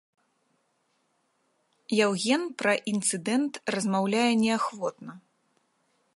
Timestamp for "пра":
2.63-2.73